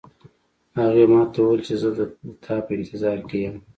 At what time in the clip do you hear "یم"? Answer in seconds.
3.45-3.55